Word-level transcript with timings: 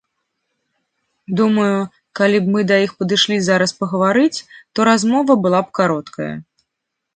Думаю, 1.41 1.77
калі 2.21 2.37
б 2.47 2.55
мы 2.55 2.61
да 2.71 2.79
іх 2.85 2.91
падышлі 3.03 3.37
зараз 3.49 3.75
пагаварыць, 3.83 4.43
то 4.75 4.79
размова 4.93 5.39
была 5.47 5.63
б 5.69 5.81
кароткая. 5.81 6.33